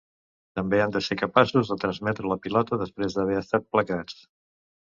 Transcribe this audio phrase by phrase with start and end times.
[0.59, 4.19] També han de ser capaços de transmetre la pilota després d'haver estat placats.